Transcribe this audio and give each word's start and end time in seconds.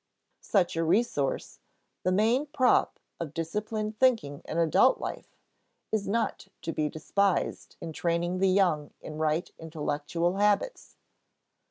Such 0.41 0.75
a 0.75 0.83
resource 0.83 1.59
the 2.01 2.11
main 2.11 2.47
prop 2.47 2.99
of 3.19 3.35
disciplined 3.35 3.99
thinking 3.99 4.41
in 4.45 4.57
adult 4.57 4.99
life 4.99 5.35
is 5.91 6.07
not 6.07 6.47
to 6.63 6.73
be 6.73 6.89
despised 6.89 7.75
in 7.79 7.93
training 7.93 8.39
the 8.39 8.49
young 8.49 8.95
in 9.01 9.19
right 9.19 9.51
intellectual 9.59 10.37
habits. 10.37 10.95